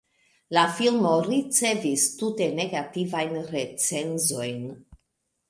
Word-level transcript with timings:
La 0.57 0.61
filmo 0.77 1.11
ricevis 1.27 2.05
tute 2.21 2.47
negativajn 2.61 3.37
recenzojn. 3.53 4.67